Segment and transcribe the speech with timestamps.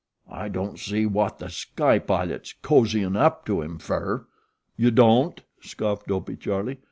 [0.31, 4.25] I don't see wot The Sky Pilot's cozyin' up to him fer."
[4.75, 6.79] "You don't?" scoffed Dopey Charlie.